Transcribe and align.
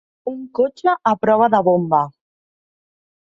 Un 0.29 0.37
cotxe 0.59 0.95
a 1.11 1.13
prova 1.25 1.49
de 1.55 1.59
bomba. 1.67 2.01